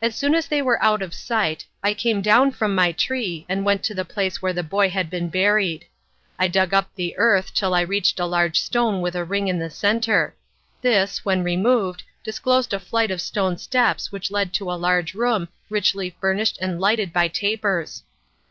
As 0.00 0.16
soon 0.16 0.34
as 0.34 0.46
they 0.48 0.62
were 0.62 0.82
out 0.82 1.02
of 1.02 1.12
sight, 1.12 1.66
I 1.84 1.92
came 1.92 2.22
down 2.22 2.50
from 2.50 2.74
my 2.74 2.92
tree, 2.92 3.44
and 3.46 3.62
went 3.62 3.82
to 3.82 3.94
the 3.94 4.06
place 4.06 4.40
where 4.40 4.54
the 4.54 4.62
boy 4.62 4.88
had 4.88 5.10
been 5.10 5.28
buried. 5.28 5.84
I 6.38 6.48
dug 6.48 6.72
up 6.72 6.88
the 6.94 7.14
earth 7.18 7.52
till 7.52 7.74
I 7.74 7.82
reached 7.82 8.18
a 8.18 8.24
large 8.24 8.58
stone 8.58 9.02
with 9.02 9.14
a 9.14 9.26
ring 9.26 9.48
in 9.48 9.58
the 9.58 9.68
centre. 9.68 10.34
This, 10.80 11.26
when 11.26 11.44
removed, 11.44 12.04
disclosed 12.24 12.72
a 12.72 12.80
flight 12.80 13.10
of 13.10 13.20
stone 13.20 13.58
steps 13.58 14.10
which 14.10 14.30
led 14.30 14.54
to 14.54 14.72
a 14.72 14.80
large 14.80 15.12
room 15.12 15.48
richly 15.68 16.16
furnished 16.18 16.56
and 16.62 16.80
lighted 16.80 17.12
by 17.12 17.28
tapers. 17.28 18.04